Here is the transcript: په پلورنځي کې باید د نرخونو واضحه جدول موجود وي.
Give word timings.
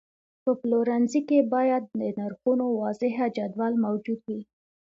په 0.43 0.51
پلورنځي 0.61 1.21
کې 1.29 1.39
باید 1.53 1.83
د 1.87 2.01
نرخونو 2.19 2.65
واضحه 2.81 3.25
جدول 3.37 3.73
موجود 3.85 4.19
وي. 4.29 4.41